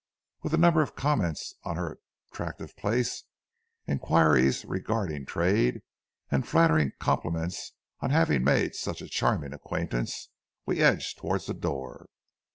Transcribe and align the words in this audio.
With 0.41 0.55
a 0.55 0.57
number 0.57 0.81
of 0.81 0.95
comments 0.95 1.53
on 1.63 1.75
her 1.75 1.99
attractive 2.31 2.75
place, 2.75 3.23
inquiries 3.85 4.65
regarding 4.65 5.27
trade, 5.27 5.83
and 6.31 6.43
a 6.43 6.47
flattering 6.47 6.93
compliment 6.99 7.55
on 7.99 8.09
having 8.09 8.43
made 8.43 8.73
such 8.73 9.03
a 9.03 9.07
charming 9.07 9.53
acquaintance, 9.53 10.29
we 10.65 10.79
edged 10.81 11.19
towards 11.19 11.45
the 11.45 11.53
door. 11.53 12.07